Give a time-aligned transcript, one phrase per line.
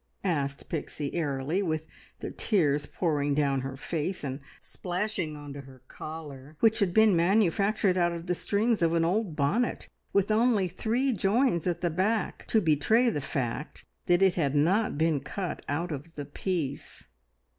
[0.23, 1.85] asked Pixie airily, with
[2.21, 7.15] the tears pouring down her face and splashing on to her collar, which had been
[7.15, 11.89] manufactured out of the strings of an old bonnet, with only three joins at the
[11.91, 17.05] back to betray the fact that it had not been cut out of "the piece."